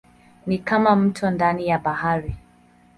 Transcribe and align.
Ni 0.45 0.57
kama 0.57 0.95
mto 0.95 1.31
ndani 1.31 1.67
ya 1.67 1.79
bahari. 1.79 2.35